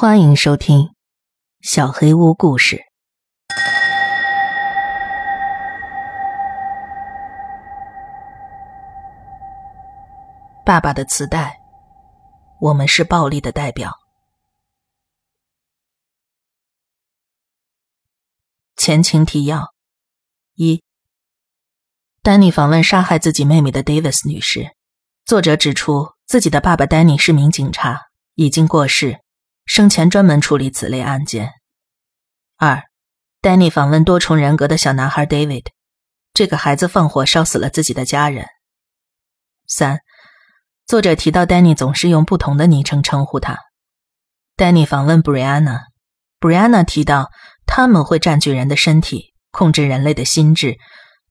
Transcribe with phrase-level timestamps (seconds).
[0.00, 0.78] 欢迎收听
[1.60, 2.76] 《小黑屋故事》。
[10.64, 11.58] 爸爸的磁带，
[12.60, 13.92] 我们是暴力的代表。
[18.76, 19.74] 前情提要：
[20.54, 20.80] 一，
[22.22, 24.76] 丹尼访问杀害自己妹妹的 Davis 女士。
[25.24, 29.24] 作者指出，自己的爸爸丹尼是名警察，已经过世。
[29.68, 31.52] 生前专门处理此类案件。
[32.56, 32.84] 二，
[33.42, 35.66] 丹尼访问多重人格的小男孩 David，
[36.32, 38.46] 这个孩子放火烧死了自己的家人。
[39.66, 40.00] 三，
[40.86, 43.58] 作者提到丹尼总是用不同的昵称称呼他。
[44.56, 47.28] 丹尼访问 Brianna，Brianna 提到
[47.66, 50.78] 他们会占据人的身体，控制人类的心智，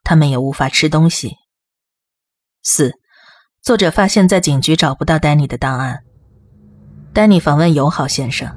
[0.04, 1.34] 他们也无法吃东西。
[2.62, 2.94] 四，
[3.64, 6.04] 作者发现，在警局找不到丹尼的档案。
[7.18, 8.48] 丹尼访问友好先生，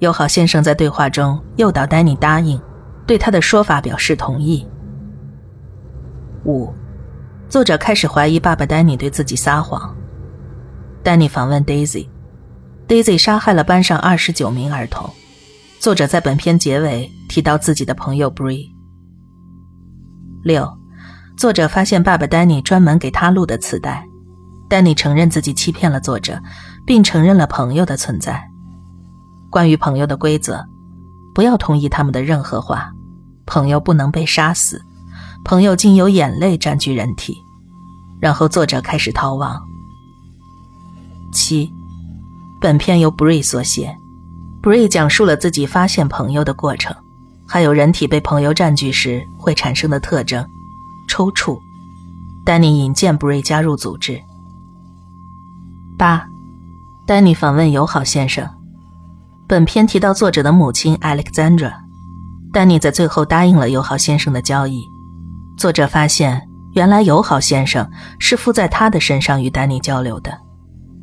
[0.00, 2.60] 友好先生在对话中诱导丹尼答应，
[3.06, 4.66] 对他的说法表示同意。
[6.44, 6.74] 五，
[7.48, 9.96] 作者开始怀疑爸爸丹尼对自己撒谎。
[11.04, 15.08] 丹尼访问 Daisy，Daisy 杀害了班上二十九名儿童。
[15.78, 18.72] 作者在本片结尾提到自己的朋友 Bree。
[20.42, 20.68] 六，
[21.36, 24.04] 作者发现爸爸丹尼专门给他录的磁带，
[24.68, 26.36] 丹尼承认自己欺骗了作者。
[26.90, 28.50] 并承认了朋友的存在。
[29.48, 30.66] 关于朋友的规则，
[31.32, 32.90] 不要同意他们的任何话。
[33.46, 34.82] 朋友不能被杀死，
[35.44, 37.40] 朋友经由眼泪占据人体。
[38.20, 39.62] 然后作者开始逃亡。
[41.32, 41.72] 七，
[42.60, 43.96] 本片由 Bree 所写
[44.60, 46.92] ，Bree 讲述了自己发现朋友的过程，
[47.46, 50.44] 还有人体被朋友占据时会产生的特征：
[51.08, 51.56] 抽搐。
[52.44, 54.20] 丹尼引荐 Bree 加入组织。
[55.96, 56.26] 八。
[57.10, 58.48] 丹尼访问友好先生。
[59.48, 61.72] 本片提到作者的母亲 Alexandra。
[62.52, 64.80] 丹尼在最后答应了友好先生的交易。
[65.58, 66.40] 作者发现，
[66.74, 67.90] 原来友好先生
[68.20, 70.38] 是附在他的身上与丹尼交流的。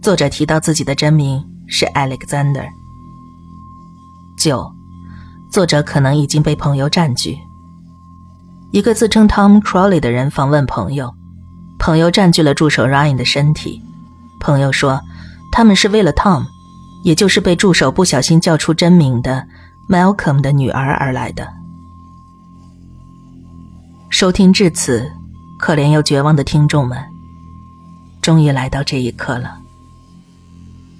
[0.01, 2.69] 作者提到自己的真名是 Alexander。
[4.37, 4.65] 九，
[5.51, 7.37] 作者可能已经被朋友占据。
[8.71, 11.13] 一个自称 Tom Crowley 的人访问朋友，
[11.77, 13.81] 朋友占据了助手 Ryan 的身体。
[14.39, 15.01] 朋友说。
[15.51, 16.45] 他们是为了 Tom，
[17.03, 19.47] 也就是被助手不小心叫出真名的
[19.89, 21.47] Malcolm 的女儿而来的。
[24.09, 25.11] 收听至此，
[25.57, 26.97] 可怜又绝望的听众们，
[28.21, 29.57] 终于来到这一刻了。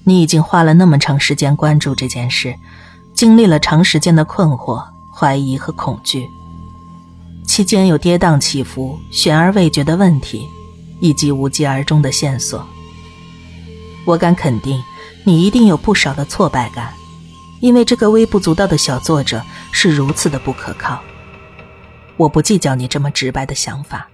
[0.03, 2.55] 你已经花了那么长时间关注这件事，
[3.13, 6.27] 经历了长时间的困惑、怀疑和恐惧，
[7.45, 10.47] 期间有跌宕起伏、悬而未决的问题，
[10.99, 12.65] 以及无疾而终的线索。
[14.07, 14.81] 我敢肯定，
[15.25, 16.93] 你一定有不少的挫败感，
[17.59, 21.01] 因为这个微不足道的小作者是如此的不可靠。
[22.15, 24.07] 我不计较你这么直白的想法。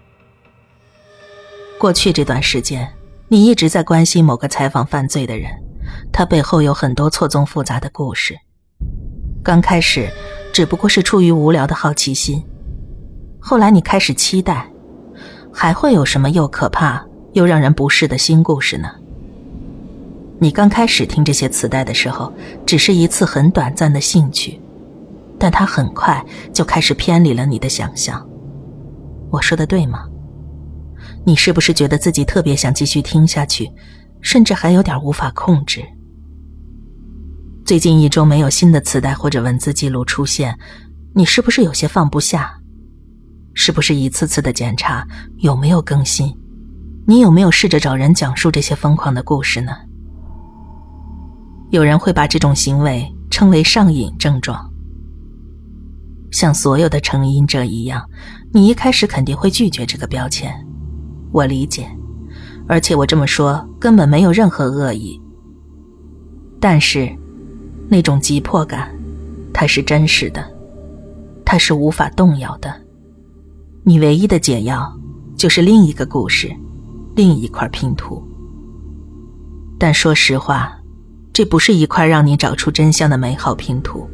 [1.77, 2.91] 过去这段时间，
[3.27, 5.51] 你一直在关心某个采访犯罪的人，
[6.11, 8.35] 他背后有很多错综复杂的故事。
[9.43, 10.11] 刚开始，
[10.51, 12.43] 只不过是出于无聊的好奇心，
[13.39, 14.67] 后来你开始期待，
[15.53, 18.89] 还会有什么又可怕又让人不适的新故事呢？
[20.43, 22.29] 你刚开始听这些磁带的时候，
[22.65, 24.59] 只是一次很短暂的兴趣，
[25.39, 26.21] 但它很快
[26.53, 28.21] 就开始偏离了你的想象。
[29.31, 30.05] 我说的对吗？
[31.25, 33.71] 你是不是觉得自己特别想继续听下去，
[34.19, 35.81] 甚至还有点无法控制？
[37.65, 40.59] 最近一周没有新的磁带或者文字记录出现，
[41.15, 42.53] 你是不是有些放不下？
[43.53, 46.37] 是不是一次次的检查有没有更新？
[47.07, 49.71] 你有没有试着找人讲述这些疯狂的故事呢？
[51.73, 54.71] 有人会把这种行为称为上瘾症状。
[56.29, 58.07] 像所有的成瘾者一样，
[58.51, 60.53] 你一开始肯定会拒绝这个标签。
[61.31, 61.89] 我理解，
[62.67, 65.19] 而且我这么说根本没有任何恶意。
[66.59, 67.11] 但是，
[67.89, 68.95] 那种急迫感，
[69.51, 70.45] 它是真实的，
[71.43, 72.71] 它是无法动摇的。
[73.83, 74.95] 你唯一的解药，
[75.35, 76.55] 就是另一个故事，
[77.15, 78.23] 另一块拼图。
[79.79, 80.71] 但说实话。
[81.33, 84.07] 这不是一块让你找出真相的美好拼图，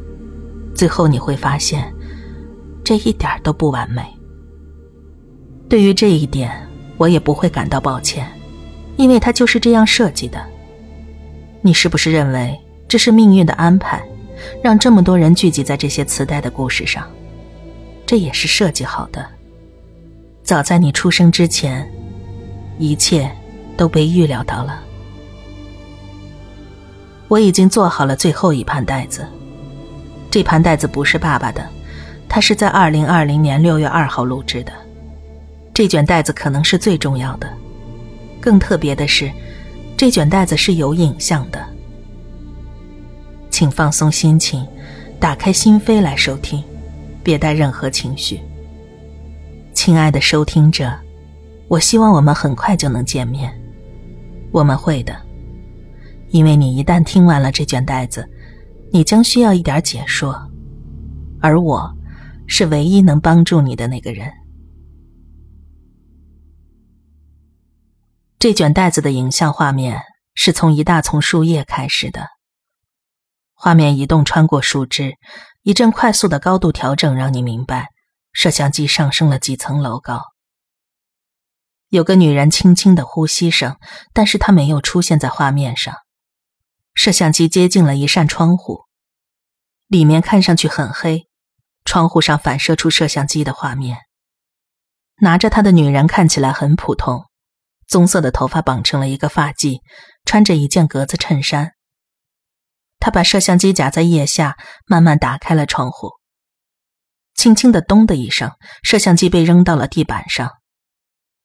[0.73, 1.93] 最后你会发现，
[2.81, 4.01] 这一点都不完美。
[5.67, 6.49] 对于这一点，
[6.95, 8.25] 我也不会感到抱歉，
[8.95, 10.41] 因为它就是这样设计的。
[11.61, 12.57] 你是不是认为
[12.87, 14.01] 这是命运的安排，
[14.63, 17.05] 让这么多人聚集在这些磁带的故事上？
[18.05, 19.23] 这也是设计好的。
[20.41, 21.87] 早在你出生之前，
[22.79, 23.29] 一切
[23.75, 24.83] 都被预料到了。
[27.29, 29.25] 我已经做好了最后一盘带子。
[30.29, 31.65] 这盘带子不是爸爸的，
[32.27, 34.73] 他是在二零二零年六月二号录制的。
[35.73, 37.47] 这卷带子可能是最重要的。
[38.41, 39.31] 更特别的是，
[39.95, 41.63] 这卷带子是有影像的。
[43.49, 44.65] 请放松心情，
[45.19, 46.63] 打开心扉来收听，
[47.23, 48.39] 别带任何情绪。
[49.73, 50.91] 亲爱的收听者，
[51.67, 53.53] 我希望我们很快就能见面。
[54.51, 55.15] 我们会的，
[56.29, 58.29] 因为你一旦听完了这卷带子，
[58.91, 60.39] 你将需要一点解说，
[61.41, 61.91] 而我，
[62.47, 64.31] 是唯一能帮助你的那个人。
[68.37, 70.01] 这卷带子的影像画面
[70.33, 72.27] 是从一大丛树叶开始的，
[73.53, 75.15] 画面移动穿过树枝，
[75.63, 77.89] 一阵快速的高度调整让你明白，
[78.31, 80.21] 摄像机上升了几层楼高。
[81.89, 83.75] 有个女人轻轻的呼吸声，
[84.13, 85.95] 但是她没有出现在画面上。
[86.99, 88.83] 摄像机接近了一扇窗户，
[89.87, 91.29] 里面看上去很黑，
[91.85, 93.99] 窗户上反射出摄像机的画面。
[95.21, 97.23] 拿着它的女人看起来很普通，
[97.87, 99.79] 棕色的头发绑成了一个发髻，
[100.25, 101.71] 穿着一件格子衬衫。
[102.99, 106.11] 她把摄像机夹在腋下，慢慢打开了窗户。
[107.33, 108.51] 轻轻的“咚”的一声，
[108.83, 110.51] 摄像机被扔到了地板上。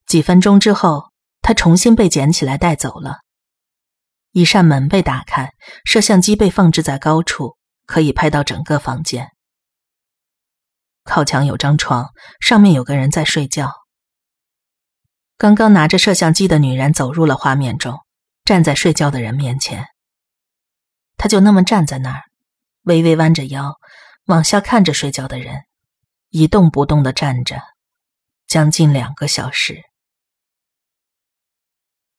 [0.04, 1.12] 几分钟之后，
[1.42, 3.20] 他重新被捡起来带走了。
[4.34, 5.52] 一扇门被打开，
[5.84, 9.30] 摄像机被放置在高处，可以拍到整个房间。
[11.04, 12.10] 靠墙有张床，
[12.40, 13.72] 上面有个人在睡觉。
[15.38, 18.00] 刚刚拿着摄像机的女人走入了画面中，
[18.44, 19.86] 站在睡觉的人面前。
[21.16, 22.24] 她就那么站在那儿，
[22.82, 23.76] 微微弯着腰，
[24.24, 25.62] 往下看着睡觉的人，
[26.30, 27.62] 一动不动的站着，
[28.48, 29.80] 将近两个小时。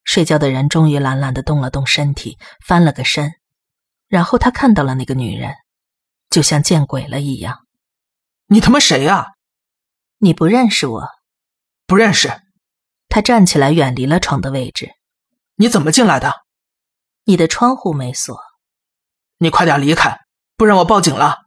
[0.06, 3.34] 睡觉的人终于懒懒的动了动身体，翻了个身，
[4.08, 5.54] 然后他看到了那个女人，
[6.30, 7.66] 就像见鬼了一样。
[8.48, 9.34] 你他妈谁呀？
[10.20, 11.10] 你不认识我？
[11.86, 12.32] 不认识。
[13.10, 14.92] 他站起来，远离了床的位置。
[15.56, 16.34] 你怎么进来的？
[17.24, 18.40] 你的窗户没锁。
[19.38, 20.20] 你快点离开，
[20.56, 21.40] 不然我报警了。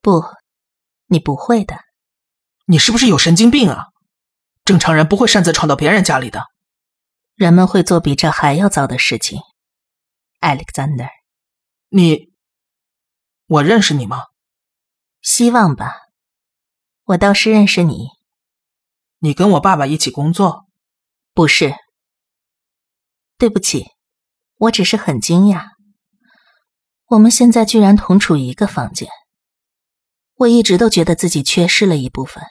[0.00, 0.24] 不，
[1.06, 1.76] 你不会的。
[2.66, 3.86] 你是不是有神经病啊？
[4.64, 6.44] 正常人不会擅自闯到别人家里的。
[7.40, 9.40] 人们会做比这还要糟的事情
[10.40, 11.08] ，Alexander。
[11.88, 12.34] 你，
[13.46, 14.26] 我认识你吗？
[15.22, 15.94] 希望吧。
[17.04, 18.08] 我倒是认识你。
[19.20, 20.66] 你跟我爸爸一起工作？
[21.32, 21.74] 不是。
[23.38, 23.86] 对不起，
[24.56, 25.64] 我只是很惊讶。
[27.06, 29.08] 我们现在居然同处一个房间。
[30.34, 32.44] 我一直都觉得自己缺失了一部分。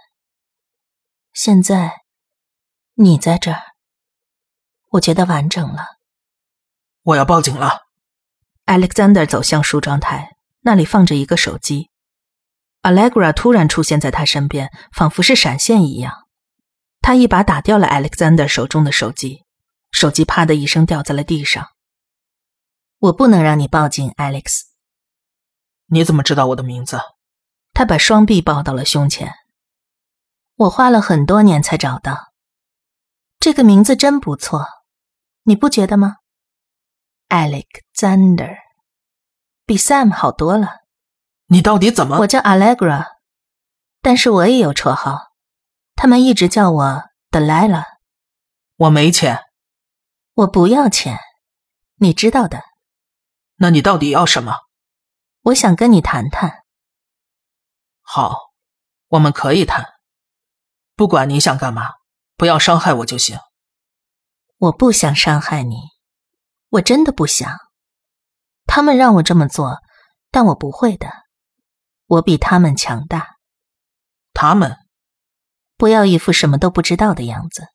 [1.31, 1.94] 现在，
[2.95, 3.69] 你在这儿。
[4.89, 5.86] 我觉得完整了。
[7.03, 7.88] 我要报警了。
[8.65, 11.89] Alexander 走向梳妆台，那里放着一个手机。
[12.81, 16.27] Allegra 突然出现在他身边，仿佛是闪现一样。
[17.01, 19.45] 他一把打掉了 Alexander 手中的手机，
[19.91, 21.69] 手机啪的一声掉在了地上。
[23.00, 24.62] 我不能让你报警，Alex。
[25.88, 27.00] 你怎么知道我的名字？
[27.74, 29.33] 他把双臂抱到了胸前。
[30.56, 32.33] 我花了很多年才找到。
[33.39, 34.68] 这个名字真不错。
[35.44, 36.18] 你不觉得吗
[37.30, 38.57] ，Alexander，
[39.65, 40.80] 比 Sam 好多了。
[41.47, 42.19] 你到底怎么？
[42.19, 43.07] 我叫 Allegra，
[44.02, 45.31] 但是我也有绰号，
[45.95, 47.85] 他们一直叫我 Delilah。
[48.75, 49.40] 我没钱，
[50.33, 51.19] 我不要钱，
[51.95, 52.63] 你知道的。
[53.56, 54.56] 那你到底要什么？
[55.42, 56.63] 我想跟你谈谈。
[58.02, 58.52] 好，
[59.07, 59.85] 我们可以谈。
[60.95, 61.94] 不管你想干嘛，
[62.35, 63.40] 不要伤害我就行。
[64.59, 65.78] 我不想伤害你，
[66.68, 67.57] 我真的不想。
[68.66, 69.78] 他们让我这么做，
[70.31, 71.09] 但我不会的。
[72.07, 73.37] 我比他们强大。
[74.33, 74.75] 他们，
[75.78, 77.68] 不要一副什么都不知道的样子。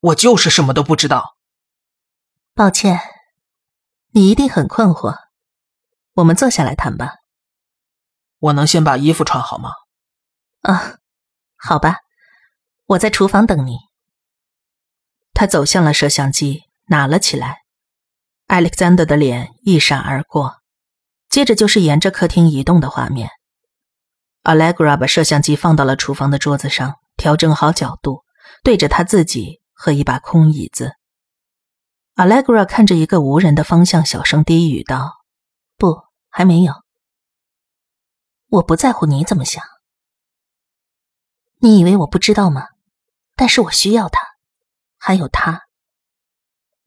[0.00, 1.34] 我就是什么都不知道。
[2.54, 3.00] 抱歉，
[4.10, 5.16] 你一定很困惑。
[6.12, 7.14] 我们坐下来谈吧。
[8.38, 9.70] 我能先把衣服穿好吗？
[10.60, 10.98] 啊，
[11.56, 12.00] 好吧，
[12.84, 13.78] 我在厨房等你。
[15.34, 17.58] 他走向了摄像机，拿了起来。
[18.48, 20.56] Alexander 的脸一闪而过，
[21.28, 23.30] 接着就是沿着客厅移动的画面。
[24.42, 28.24] Allegra 把摄像机放到了厨房的桌子上，调整好角度，
[28.62, 30.96] 对着他自己和一把空椅子。
[32.16, 35.22] Allegra 看着一个无人的方向，小声低语道
[35.78, 36.74] ：“不，还没有。
[38.48, 39.64] 我不在乎你怎么想。
[41.60, 42.66] 你以为我不知道吗？
[43.34, 44.20] 但是我需要他。”
[45.04, 45.62] 还有他，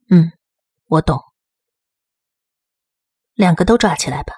[0.08, 0.32] 嗯，
[0.86, 1.22] 我懂。
[3.34, 4.32] 两个都抓起来吧。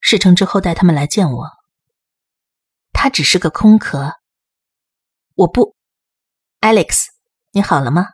[0.00, 1.50] 事成之后带他们来见我。
[2.94, 4.14] 他只是个空壳。
[5.34, 5.76] 我不
[6.62, 7.08] ，Alex，
[7.50, 8.06] 你好了吗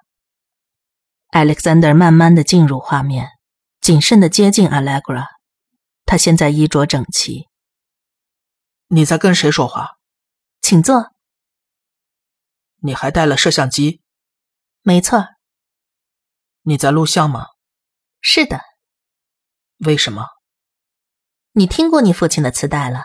[1.30, 3.28] ？Alexander 慢慢的进入画面，
[3.80, 5.26] 谨慎的接近 Allegra。
[6.04, 7.48] 他现在衣着整齐。
[8.88, 9.98] 你在跟谁说话？
[10.60, 11.13] 请坐。
[12.84, 14.02] 你还带了摄像机？
[14.82, 15.24] 没错。
[16.62, 17.46] 你在录像吗？
[18.20, 18.60] 是的。
[19.78, 20.26] 为什么？
[21.52, 23.02] 你听过你父亲的磁带了，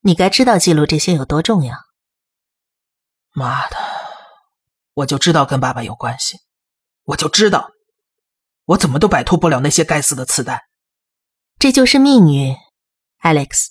[0.00, 1.78] 你该知道记录这些有多重要。
[3.30, 3.76] 妈的，
[4.92, 6.36] 我就知道跟爸爸有关系，
[7.04, 7.70] 我就知道，
[8.64, 10.68] 我怎么都摆脱不了那些该死的磁带。
[11.58, 12.54] 这就是命运
[13.22, 13.68] ，Alex。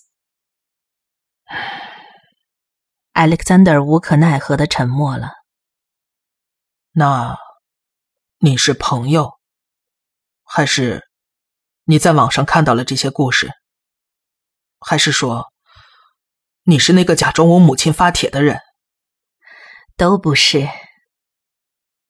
[3.15, 5.31] Alexander 无可奈何的沉默了。
[6.91, 7.37] 那，
[8.39, 9.39] 你是朋友，
[10.43, 11.07] 还是
[11.85, 13.53] 你在网上看到了这些故事？
[14.81, 15.53] 还是说，
[16.63, 18.59] 你是那个假装我母亲发帖的人？
[19.95, 20.67] 都不是。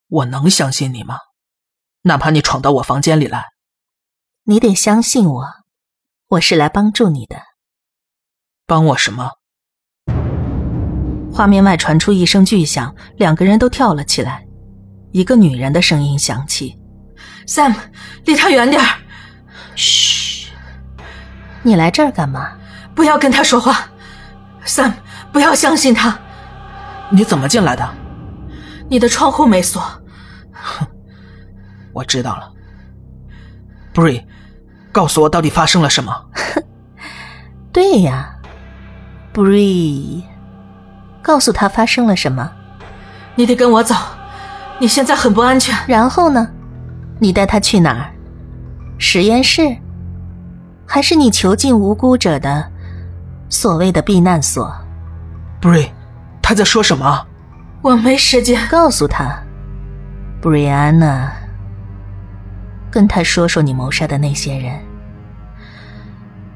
[0.07, 1.19] 我能相信你吗？
[2.01, 3.45] 哪怕你闯到我房间里来，
[4.41, 5.45] 你得相信我，
[6.29, 7.43] 我是来帮助你的。
[8.65, 9.33] 帮我什么？
[11.35, 14.41] 画面外传出一声巨响，两个人都跳了起来。
[15.11, 16.79] 一个女人的声音响起
[17.45, 17.75] ：“Sam，
[18.23, 18.87] 离他远点儿。
[19.75, 20.47] ”“嘘，
[21.61, 22.53] 你来这儿干嘛？
[22.95, 23.85] 不要跟他说话
[24.65, 24.93] ，Sam，
[25.33, 26.17] 不要相信他。
[27.11, 27.85] ”“你怎么进来的
[28.87, 29.81] ？”“你的窗户没锁。
[30.55, 30.87] ”“哼，
[31.91, 32.49] 我知道了。
[33.93, 34.23] ”“Bree，
[34.89, 36.27] 告诉我到底发生了什么
[37.73, 38.37] ？”“对呀
[39.33, 40.23] ，Bree。”
[41.25, 42.51] 告诉他发生了什么，
[43.33, 43.95] 你得跟我走，
[44.77, 45.75] 你现在很不安全。
[45.87, 46.47] 然后呢？
[47.17, 48.13] 你带他去哪儿？
[48.99, 49.75] 实验室？
[50.85, 52.63] 还是你囚禁无辜者的
[53.49, 54.71] 所谓的避难所
[55.59, 55.89] ？Bri，
[56.43, 57.25] 他在说什么？
[57.81, 58.61] 我没时间。
[58.69, 59.35] 告诉他
[60.43, 61.29] ，Brianna，
[62.91, 64.79] 跟他说说你谋杀的那些人。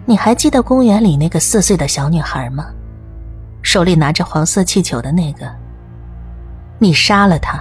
[0.06, 2.68] 你还记得公园里那个四岁的小女孩吗？
[3.62, 5.50] 手里拿着黄色气球的那个，
[6.78, 7.60] 你杀了他，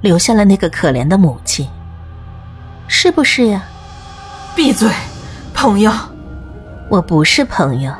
[0.00, 1.68] 留下了那个可怜的母亲，
[2.86, 3.62] 是不是呀？
[4.54, 4.88] 闭嘴，
[5.52, 5.90] 朋友！
[6.90, 7.92] 我不是朋友，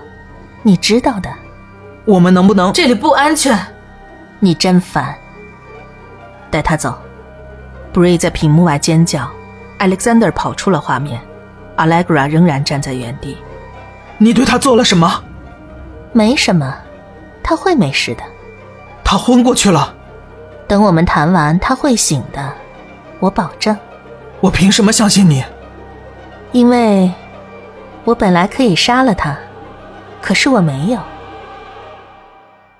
[0.62, 1.30] 你知道的。
[2.04, 2.72] 我们能不能？
[2.72, 3.58] 这里不安全。
[4.38, 5.14] 你真烦。
[6.50, 6.96] 带他走。
[7.94, 9.30] Bray 在屏幕外尖叫
[9.78, 11.20] ，Alexander 跑出了画面
[11.78, 13.38] ，Allegra 仍然站在原地。
[14.18, 15.24] 你对他做了什么？
[16.12, 16.76] 没什么。
[17.44, 18.24] 他会没事的，
[19.04, 19.94] 他昏过去了。
[20.66, 22.52] 等我们谈完，他会醒的，
[23.20, 23.76] 我保证。
[24.40, 25.44] 我凭什么相信你？
[26.52, 27.12] 因为，
[28.04, 29.38] 我本来可以杀了他，
[30.22, 31.00] 可是我没有。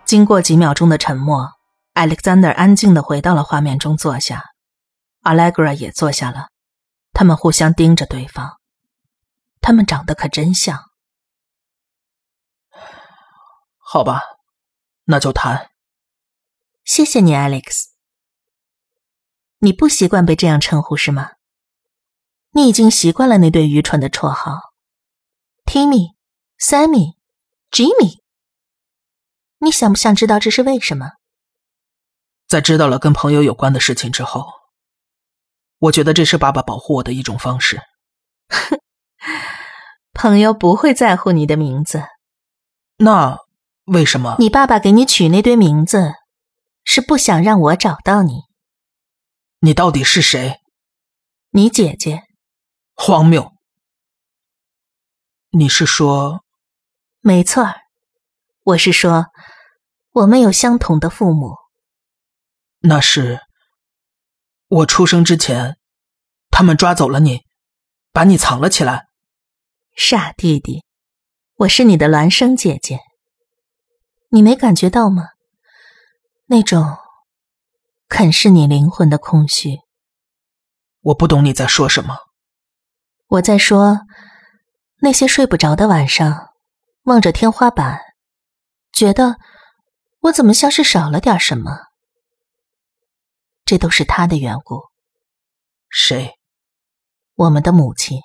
[0.07, 1.51] 经过几秒钟的沉默
[1.95, 4.45] ，Alexander 安静的回到了画面中坐下
[5.23, 6.49] ，Allegra 也坐下了，
[7.13, 8.59] 他们互相盯着对方，
[9.61, 10.79] 他们长得可真像。
[13.79, 14.23] 好吧。
[15.05, 15.71] 那就谈。
[16.85, 17.87] 谢谢你，Alex。
[19.59, 21.33] 你不习惯被这样称呼是吗？
[22.51, 24.75] 你已经习惯了那对愚蠢的绰号
[25.65, 26.15] ，Timmy、
[26.59, 27.17] Sammy、
[27.71, 28.23] Jimmy。
[29.59, 31.13] 你想不想知道这是为什么？
[32.47, 34.53] 在知道了跟朋友有关的事情之后，
[35.79, 37.81] 我觉得这是爸爸保护我的一种方式。
[40.13, 42.05] 朋友不会在乎你的名字。
[42.99, 43.39] 那。
[43.85, 44.37] 为什么？
[44.39, 46.15] 你爸爸给你取那堆名字，
[46.85, 48.43] 是不想让我找到你。
[49.61, 50.61] 你到底是谁？
[51.51, 52.23] 你姐姐。
[52.95, 53.53] 荒谬。
[55.51, 56.43] 你是说？
[57.21, 57.67] 没错
[58.63, 59.27] 我是说，
[60.13, 61.57] 我们有相同的父母。
[62.81, 63.41] 那是
[64.69, 65.77] 我出生之前，
[66.51, 67.43] 他们抓走了你，
[68.13, 69.07] 把你藏了起来。
[69.97, 70.85] 傻弟弟，
[71.57, 73.01] 我是你的孪生姐姐。
[74.35, 75.29] 你没感觉到吗？
[76.47, 76.97] 那种
[78.09, 79.79] 啃噬你灵魂的空虚。
[81.03, 82.17] 我不懂你在说什么。
[83.29, 84.01] 我在说
[84.97, 86.49] 那些睡不着的晚上，
[87.05, 88.01] 望着天花板，
[88.91, 89.37] 觉得
[90.23, 91.71] 我怎么像是少了点什么。
[93.65, 94.83] 这都是他的缘故。
[95.89, 96.33] 谁？
[97.37, 98.19] 我们的母亲。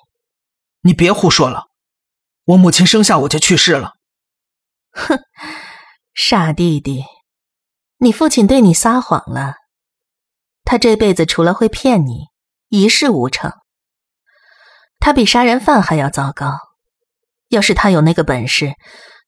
[0.80, 1.68] 你别胡说了。
[2.46, 3.94] 我母亲生下我就去世了。
[4.90, 5.16] 哼。
[6.22, 7.06] 傻弟弟，
[7.96, 9.54] 你父亲对你撒谎了。
[10.64, 12.26] 他这辈子除了会骗你，
[12.68, 13.50] 一事无成。
[14.98, 16.58] 他比杀人犯还要糟糕。
[17.48, 18.74] 要是他有那个本事，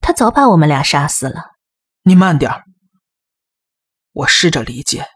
[0.02, 1.52] 他早把我们俩杀死了。
[2.02, 2.64] 你慢点儿，
[4.12, 5.06] 我试着理解。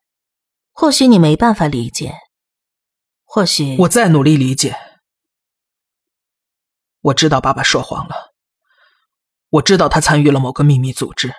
[0.72, 2.14] 或许你没办法理解，
[3.22, 4.74] 或许我再努力理解。
[7.02, 8.32] 我知道爸爸说谎了，
[9.50, 11.34] 我知道他参与了某个秘密组织，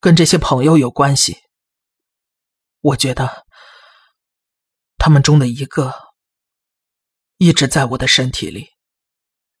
[0.00, 1.38] 跟这些朋友有关系。
[2.80, 3.44] 我觉得
[4.96, 5.92] 他们中的一个
[7.36, 8.68] 一直在我的身体里。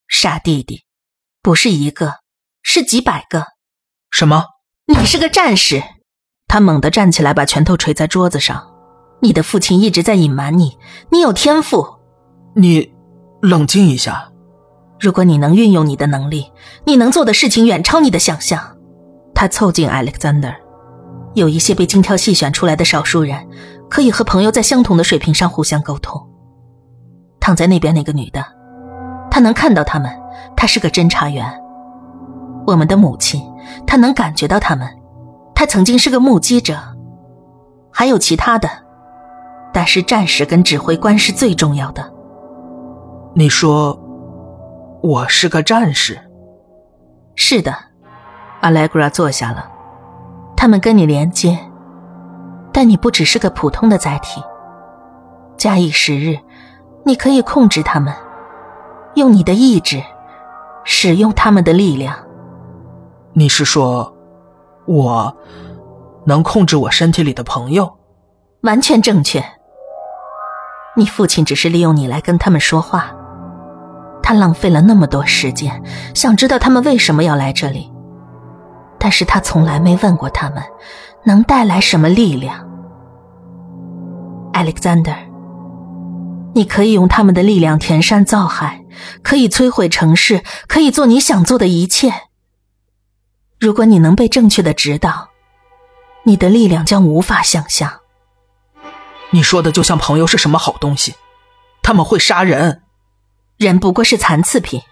[0.06, 0.84] 傻弟弟，
[1.42, 2.20] 不是一个，
[2.62, 3.44] 是几百个。
[4.10, 4.44] 什么？
[4.86, 5.82] 你是个战士。
[6.46, 8.74] 他猛地站起来，把拳头捶在桌子上。
[9.20, 10.78] 你的父亲一直在隐瞒你，
[11.10, 11.98] 你有天赋。
[12.54, 12.90] 你
[13.42, 14.32] 冷静一下。
[14.98, 16.50] 如果你能运用你的能力，
[16.86, 18.77] 你能做的事情远超你的想象。
[19.40, 20.52] 他凑近 Alexander，
[21.34, 23.38] 有一些被精挑细选出来的少数人，
[23.88, 26.20] 可以和朋友在相同的水平上互相沟通。
[27.38, 28.44] 躺在那边那个女的，
[29.30, 30.10] 她能看到他们，
[30.56, 31.46] 她是个侦查员。
[32.66, 33.40] 我们的母亲，
[33.86, 34.88] 她能感觉到他们，
[35.54, 36.76] 她曾经是个目击者。
[37.92, 38.68] 还有其他的，
[39.72, 42.12] 但是战士跟指挥官是最重要的。
[43.36, 43.96] 你说。
[45.00, 46.18] 我是个战士。
[47.36, 47.72] 是的
[48.62, 49.70] ，Allegra 坐下了。
[50.56, 51.58] 他们跟你连接，
[52.72, 54.42] 但你不只是个普通的载体。
[55.56, 56.38] 假以时日，
[57.04, 58.14] 你可以控制他们，
[59.14, 60.02] 用你的意志，
[60.84, 62.14] 使用他们的力量。
[63.32, 64.12] 你是说，
[64.86, 65.36] 我
[66.26, 67.98] 能控制我身体里的朋友？
[68.62, 69.44] 完全正确。
[70.96, 73.12] 你父亲只是利用你来跟他们说话。
[74.20, 75.80] 他浪费了那么多时间，
[76.14, 77.90] 想知道他们为什么要来这里，
[78.98, 80.62] 但是他从来没问过他们
[81.24, 82.66] 能带来什么力量。
[84.52, 85.16] Alexander，
[86.54, 88.84] 你可以用他们的力量填山造海，
[89.22, 92.12] 可以摧毁城市，可以做你想做的一切。
[93.60, 95.28] 如果你能被正确的指导，
[96.24, 98.00] 你的力量将无法想象。
[99.30, 101.14] 你说的就像朋友是什么好东西，
[101.82, 102.82] 他们会杀人。
[103.56, 104.82] 人不过是残次品，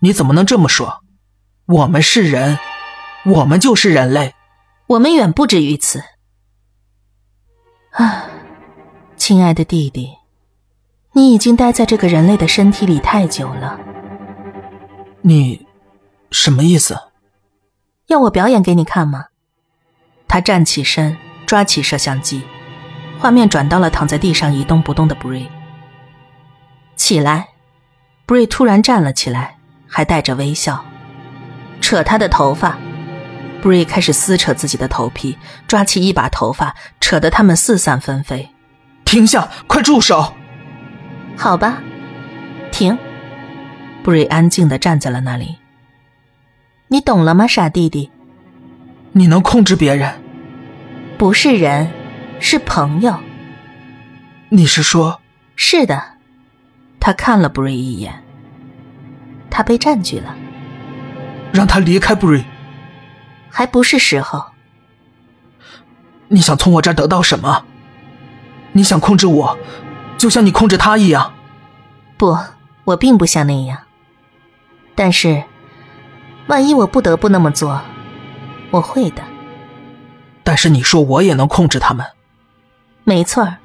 [0.00, 1.00] 你怎么能这么说？
[1.66, 2.58] 我们是人，
[3.24, 4.34] 我们就是人类，
[4.86, 6.02] 我们远不止于此。
[7.92, 8.24] 啊，
[9.16, 10.10] 亲爱的弟弟，
[11.12, 13.78] 你已经待在这个人类的身体里太久了。
[15.22, 15.66] 你
[16.30, 16.98] 什么意思？
[18.06, 19.26] 要我表演给你看吗？
[20.26, 22.42] 他站起身，抓起摄像机，
[23.18, 25.48] 画面转到了躺在地上一动不动的 Bree。
[26.96, 27.48] 起来。
[28.26, 30.84] 布瑞突然站了起来，还带着微笑，
[31.80, 32.78] 扯他的头发。
[33.62, 35.36] 布瑞开始撕扯自己的头皮，
[35.68, 38.48] 抓起一把头发，扯得他们四散纷飞。
[39.04, 39.48] 停下！
[39.66, 40.34] 快住手！
[41.36, 41.82] 好吧，
[42.70, 42.96] 停。
[44.02, 45.58] 布瑞安静的站在了那里。
[46.88, 48.10] 你懂了吗，傻弟弟？
[49.12, 50.22] 你能控制别人？
[51.18, 51.90] 不是人，
[52.38, 53.18] 是朋友。
[54.48, 55.20] 你是说？
[55.54, 56.02] 是的。
[56.98, 58.22] 他看了布瑞一眼，
[59.50, 60.34] 他被占据了。
[61.52, 62.44] 让他离开布瑞，
[63.50, 64.46] 还不是时候。
[66.28, 67.64] 你想从我这儿得到什么？
[68.72, 69.58] 你想控制我，
[70.16, 71.34] 就像你控制他一样？
[72.16, 72.38] 不，
[72.84, 73.78] 我并不像那样。
[74.94, 75.42] 但是，
[76.46, 77.82] 万一我不得不那么做，
[78.70, 79.22] 我会的。
[80.44, 82.06] 但是你说我也能控制他们？
[83.02, 83.56] 没错儿，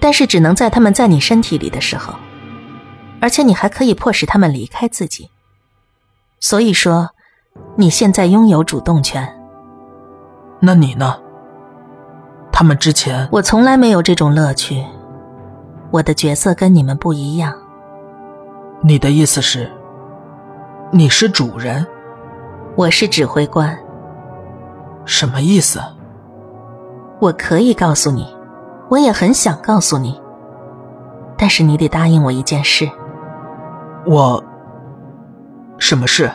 [0.00, 2.14] 但是只能在他们在你身体里的时候。
[3.18, 5.30] 而且你还可以迫使他们离开自己，
[6.38, 7.14] 所以说，
[7.76, 9.28] 你现在拥有主动权。
[10.60, 11.16] 那你呢？
[12.50, 14.82] 他们之前，我从来没有这种乐趣。
[15.90, 17.52] 我的角色跟你们不一样。
[18.80, 19.70] 你的意思是，
[20.90, 21.86] 你是主人，
[22.74, 23.78] 我是指挥官。
[25.04, 25.80] 什么意思？
[27.20, 28.34] 我可以告诉你，
[28.88, 30.20] 我也很想告诉你，
[31.36, 32.90] 但是你得答应我一件事。
[34.06, 34.42] 我，
[35.78, 36.30] 什么事？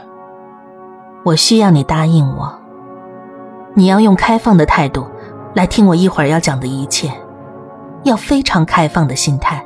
[1.23, 2.51] 我需要你答应我。
[3.73, 5.05] 你要用开放的态度
[5.53, 7.11] 来听我一会儿要讲的一切，
[8.03, 9.65] 要非常开放的心态。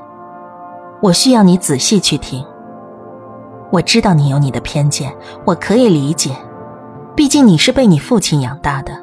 [1.01, 2.45] 我需要你仔细去听。
[3.71, 5.13] 我知道你有你的偏见，
[5.43, 6.35] 我可以理解，
[7.15, 8.93] 毕竟你是被你父亲养大的。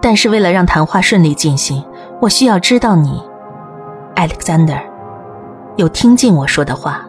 [0.00, 1.82] 但是为了让谈话顺利进行，
[2.20, 3.22] 我需要知道你
[4.16, 4.80] ，Alexander，
[5.76, 7.06] 有听进我说的话。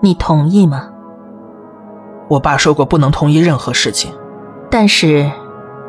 [0.00, 0.88] 你同意吗？
[2.30, 4.16] 我爸说过不能同意任何事情，
[4.70, 5.28] 但是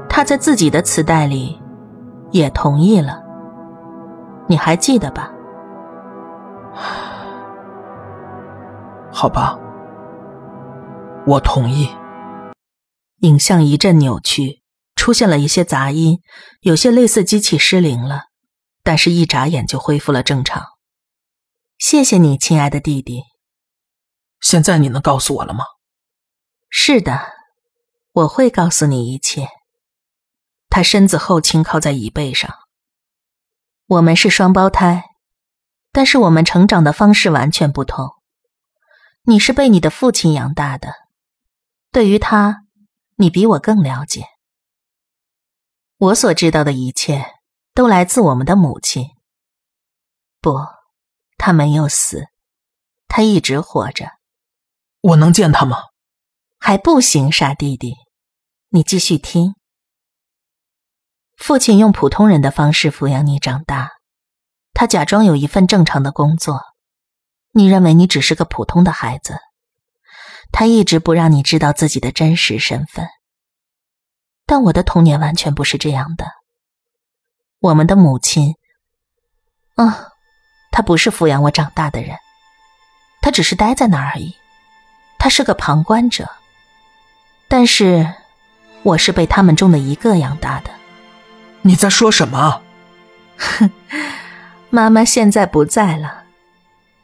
[0.10, 1.62] 他在自己的磁带里
[2.32, 3.22] 也同意了。
[4.48, 5.32] 你还记得吧？
[9.14, 9.56] 好吧，
[11.28, 11.88] 我同意。
[13.20, 14.64] 影像一阵扭曲，
[14.96, 16.22] 出现了一些杂音，
[16.62, 18.24] 有些类似机器失灵了，
[18.84, 20.64] 但是一眨眼就恢复了正常。
[21.78, 23.22] 谢谢你，亲爱的弟弟。
[24.40, 25.66] 现在你能告诉我了吗？
[26.74, 27.34] 是的，
[28.14, 29.50] 我会告诉你一切。
[30.70, 32.50] 他身子后倾靠在椅背上。
[33.88, 35.04] 我们是双胞胎，
[35.92, 38.10] 但是我们成长的方式完全不同。
[39.24, 40.94] 你是被你的父亲养大的，
[41.92, 42.64] 对于他。
[43.18, 44.26] 你比我更了解。
[45.98, 47.24] 我所知道的一切
[47.76, 49.06] 都来自我们的母亲。
[50.40, 50.58] 不，
[51.38, 52.30] 他没有死，
[53.08, 54.08] 他一直活着。
[55.02, 55.91] 我能见他吗？
[56.64, 57.96] 还不行，傻弟弟。
[58.70, 59.56] 你继续听。
[61.36, 63.90] 父亲用普通人的方式抚养你长大，
[64.72, 66.62] 他假装有一份正常的工作。
[67.52, 69.40] 你认为你只是个普通的孩子。
[70.52, 73.08] 他一直不让你知道自己的真实身份，
[74.46, 76.28] 但我的童年完全不是这样的。
[77.58, 78.54] 我们的母亲，
[79.78, 80.10] 啊，
[80.72, 82.16] 他不是抚养我长大的人，
[83.20, 84.36] 他只是待在那儿而已，
[85.18, 86.30] 他是个旁观者。
[87.52, 88.08] 但是，
[88.82, 90.70] 我是被他们中的一个养大的。
[91.64, 92.62] 你在说什么？
[93.36, 93.70] 哼，
[94.72, 96.24] 妈妈现在不在了。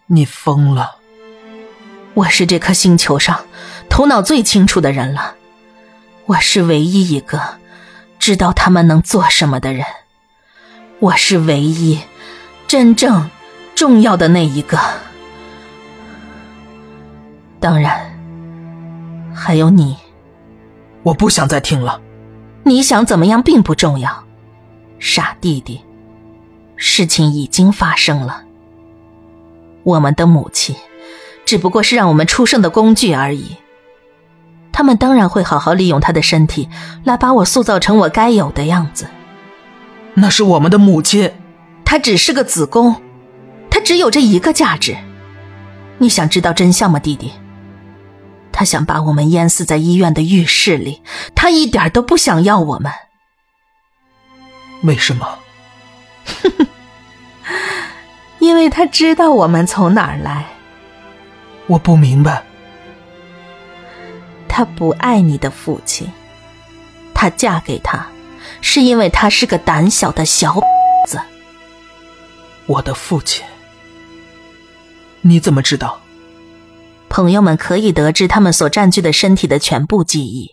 [0.06, 0.96] 你疯了。
[2.14, 3.46] 我是这颗星球上
[3.90, 5.36] 头脑最清楚的人了，
[6.28, 7.58] 我是唯一一个
[8.18, 9.86] 知道他们能做什么的人，
[11.00, 12.00] 我是唯一
[12.68, 13.30] 真正
[13.76, 14.80] 重要的那一个。
[17.60, 18.18] 当然，
[19.36, 19.98] 还有你。
[21.08, 22.02] 我不想再听了。
[22.63, 24.26] 你想怎么样并不重要，
[25.00, 25.82] 傻弟弟。
[26.76, 28.43] 事情已经发生了，
[29.84, 30.76] 我们的母亲。
[31.46, 33.56] 只不过是让我们出生的工具而已。
[34.74, 36.67] 他们当然会好好利用她的身体，
[37.06, 39.08] 来把我塑造成我该有的样子。
[40.13, 41.32] 那是我们的母亲，
[41.86, 42.98] 她只是个子宫，
[43.70, 44.98] 她只有这一个价值。
[46.00, 47.32] 你想知道真相吗，弟弟？
[48.58, 51.04] 他想把我们淹死在医院的浴室里，
[51.36, 52.91] 他一点都不想要我们。
[54.82, 55.38] 为什么？
[58.39, 60.48] 因为他知道我们从哪儿来。
[61.67, 62.41] 我不明白，
[64.48, 66.12] 他不爱你的父亲，
[67.13, 68.08] 他嫁给他，
[68.62, 70.60] 是因为他是个胆小的小
[71.06, 71.22] 子。
[72.65, 73.46] 我的父亲，
[75.22, 76.02] 你怎么知道？
[77.17, 80.51] 朋友们可以得知他们所占据的身体的全部记忆。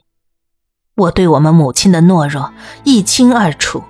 [0.96, 3.84] 我对我们母亲的懦弱一清二楚。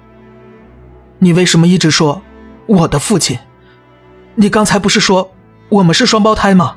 [1.21, 2.21] 你为什么一直说
[2.67, 3.39] 我的父亲？
[4.35, 5.31] 你刚才不是说
[5.69, 6.75] 我们是双胞胎吗？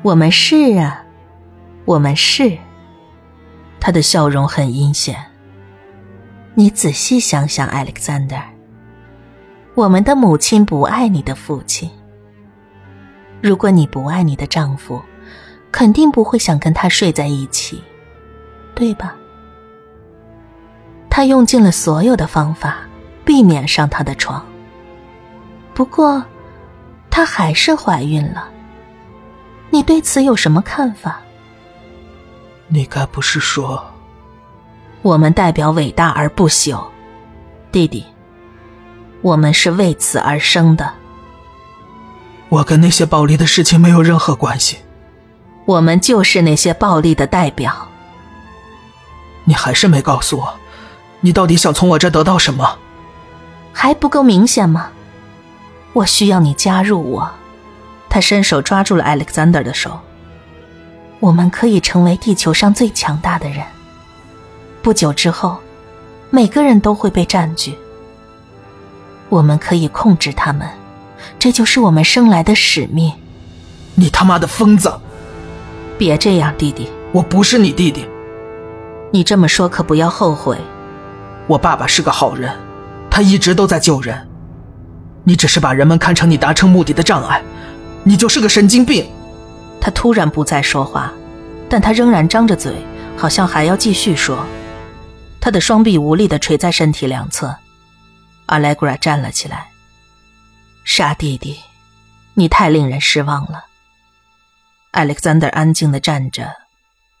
[0.00, 1.04] 我们是啊，
[1.84, 2.56] 我们是。
[3.78, 5.22] 他的笑容很阴险。
[6.54, 8.40] 你仔细想想，Alexander，
[9.74, 11.90] 我们的母亲不爱你的父亲。
[13.40, 15.00] 如果你不爱你的丈夫，
[15.70, 17.82] 肯定不会想跟他睡在一起，
[18.74, 19.14] 对吧？
[21.10, 22.78] 她用尽了所有的方法
[23.24, 24.44] 避免上他的床。
[25.74, 26.22] 不过，
[27.10, 28.48] 她还是怀孕了。
[29.70, 31.20] 你对此有什么看法？
[32.66, 33.82] 你该不是说，
[35.02, 36.84] 我们代表伟大而不朽，
[37.70, 38.04] 弟弟，
[39.22, 40.92] 我们是为此而生的。
[42.48, 44.78] 我跟那些暴力的事情没有任何关系。
[45.66, 47.88] 我们就是那些暴力的代表。
[49.44, 50.54] 你还是没告诉我，
[51.20, 52.78] 你到底想从我这得到什么？
[53.72, 54.90] 还不够明显吗？
[55.92, 57.30] 我需要你加入我。
[58.08, 60.00] 他伸手抓住了 Alexander 的手。
[61.20, 63.62] 我们可以成为地球上最强大的人。
[64.82, 65.58] 不久之后，
[66.30, 67.76] 每个人都会被占据。
[69.28, 70.66] 我们可以控制他们，
[71.38, 73.12] 这就是我们生来的使命。
[73.94, 74.92] 你他妈的疯子！
[75.96, 76.88] 别这样，弟弟。
[77.12, 78.06] 我不是你弟弟。
[79.10, 80.58] 你这么说可不要后悔。
[81.46, 82.54] 我爸爸是个好人，
[83.10, 84.28] 他一直都在救人。
[85.24, 87.42] 你只是把人们看成你达成目的的障碍。
[88.04, 89.06] 你就是个神经病！
[89.80, 91.12] 他突然不再说话，
[91.68, 92.72] 但他仍然张着嘴，
[93.16, 94.44] 好像还要继续说。
[95.40, 97.54] 他的双臂无力地垂在身体两侧。
[98.46, 99.68] 阿莱格拉站了起来。
[100.90, 101.60] 傻弟弟，
[102.32, 103.66] 你太令人失望了。
[104.92, 106.50] Alexander 安静的站着，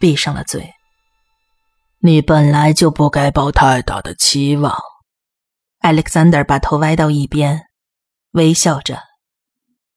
[0.00, 0.72] 闭上了嘴。
[1.98, 4.74] 你本来就不该抱太大的期望。
[5.80, 7.66] Alexander 把头歪到一边，
[8.30, 9.02] 微笑着。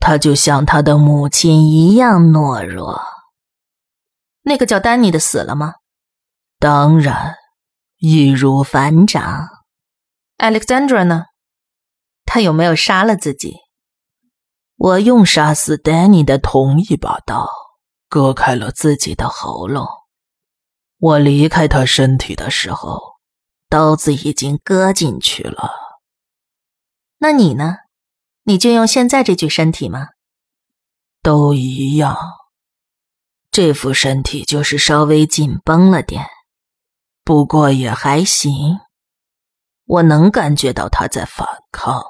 [0.01, 3.01] 他就像他的母亲一样懦弱。
[4.41, 5.75] 那个叫丹尼的死了吗？
[6.59, 7.35] 当然，
[7.99, 9.47] 易如反掌。
[10.37, 11.27] Alexandra 呢？
[12.25, 13.57] 他有没有杀了自己？
[14.77, 17.47] 我用杀死丹尼的同一把刀
[18.09, 19.87] 割开了自己的喉咙。
[20.97, 22.99] 我离开他身体的时候，
[23.69, 25.71] 刀子已经割进去了。
[27.19, 27.75] 那你呢？
[28.43, 30.07] 你就用现在这具身体吗？
[31.21, 32.17] 都一样。
[33.51, 36.25] 这副身体就是稍微紧绷了点，
[37.23, 38.79] 不过也还行。
[39.91, 42.01] 我能感觉到他在反抗，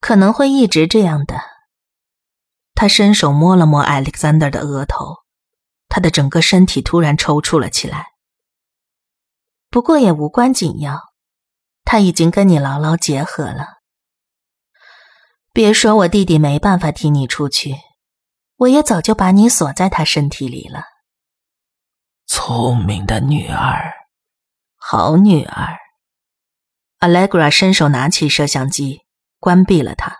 [0.00, 1.38] 可能会一直这样的。
[2.74, 5.16] 他伸手摸了摸 Alexander 的额头，
[5.86, 8.06] 他的整个身体突然抽搐了起来。
[9.68, 10.98] 不过也无关紧要，
[11.84, 13.82] 他已经跟你牢牢结合了。
[15.52, 17.74] 别说我弟弟没办法替你出去，
[18.56, 20.84] 我也早就把你锁在他身体里了。
[22.26, 23.92] 聪明的女儿，
[24.76, 25.76] 好女儿。
[27.06, 29.02] Allegra 伸手拿起摄像机，
[29.38, 30.16] 关闭了它。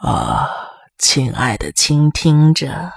[0.00, 0.50] 啊，
[0.98, 2.90] 亲爱的倾听者，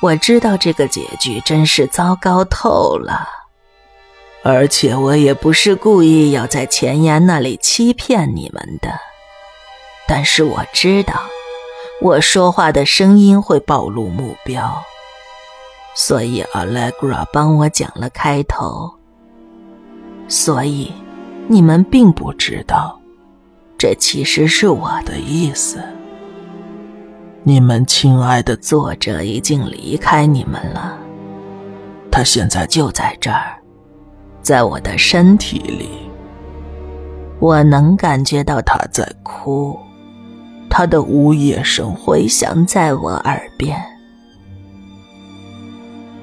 [0.00, 3.26] 我知道这个结局真是糟糕透了。
[4.44, 8.88] 而且我也不是故意要在前言那里欺骗你们的，
[10.06, 11.20] 但是我知道，
[12.00, 14.82] 我说话的声音会暴露目标，
[15.94, 18.90] 所以 Allegra 帮我讲了开头。
[20.28, 20.92] 所以，
[21.48, 22.98] 你们并不知道，
[23.76, 25.82] 这其实是我的意思。
[27.42, 30.96] 你们亲爱的作者已经离开你们了，
[32.10, 33.56] 他现在就在这儿。
[34.42, 35.90] 在我的身体里，
[37.40, 39.78] 我能感觉到他在哭，
[40.68, 43.78] 他的呜咽声回响在我耳边。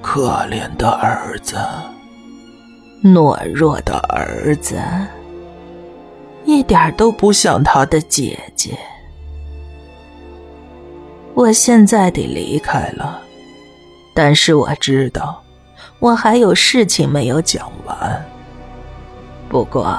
[0.09, 1.57] 可怜的儿子，
[3.03, 4.79] 懦弱的儿子，
[6.45, 8.79] 一点都不像他的姐姐。
[11.33, 13.19] 我现在得离开了，
[14.15, 15.43] 但是我知道。
[15.99, 18.25] 我还有事情没有讲完。
[19.49, 19.93] 不过，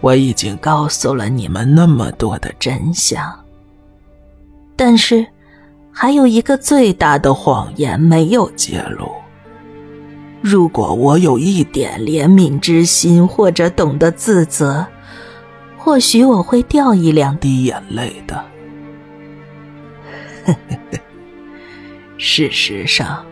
[0.00, 3.22] 我已经告诉了你们那么多的真相。
[4.74, 5.24] 但是，
[5.98, 9.10] 还有一个最大的谎言没有揭露。
[10.42, 14.86] 如果我有一点怜悯之心，或者懂得自责，
[15.78, 18.44] 或许我会掉一两滴眼泪的。
[22.18, 23.24] 事实上。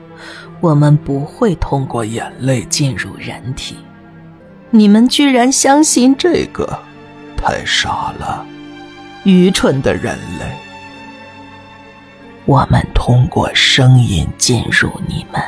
[0.61, 3.77] 我们不会通过眼泪进入人体，
[4.71, 6.79] 你们居然相信这个，
[7.37, 8.47] 太傻了，
[9.25, 10.64] 愚蠢的人类。
[12.47, 15.43] 我们通过声音进入你们，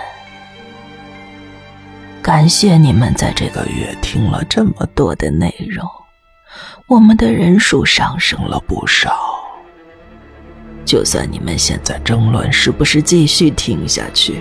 [2.22, 5.86] 感谢你们在这个月听了这么多的内容，
[6.86, 9.14] 我们的人数上升了不少。
[10.86, 14.40] 就算你们现在争论是不是继续听下去。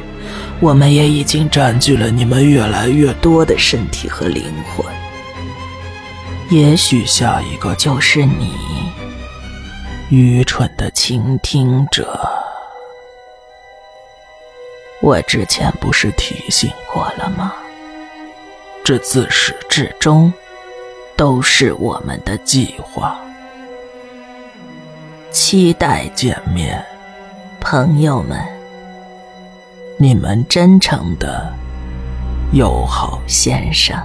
[0.61, 4.85] 我们也已经占据了你们越来越多的身体和灵魂，
[6.49, 8.53] 也许下一个就是你，
[10.09, 12.44] 愚蠢的倾听者。
[15.05, 17.53] 我之前不是提醒过了吗？
[18.83, 20.33] 这自始至终
[21.15, 23.15] 都是我们的计划。
[25.29, 26.83] 期待见面，
[27.61, 28.43] 朋友们。
[29.97, 31.53] 你们真诚的
[32.53, 33.95] 友好先生。